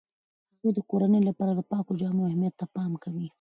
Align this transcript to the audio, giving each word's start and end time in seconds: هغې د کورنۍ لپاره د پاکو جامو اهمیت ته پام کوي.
هغې 0.55 0.71
د 0.75 0.79
کورنۍ 0.89 1.21
لپاره 1.29 1.51
د 1.55 1.61
پاکو 1.71 1.97
جامو 1.99 2.25
اهمیت 2.29 2.53
ته 2.59 2.65
پام 2.75 2.91
کوي. 3.03 3.27